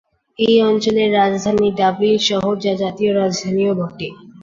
এই 0.39 0.55
অঞ্চলের 0.63 1.09
রাজধানী 1.13 1.67
ডাবলিন 1.79 2.17
শহর 2.29 2.53
যা 2.57 2.73
জাতীয় 2.83 3.11
রাজধানীও 3.13 3.73
বটে। 3.79 4.07